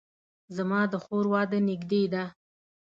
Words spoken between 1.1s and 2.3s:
واده نږدې ده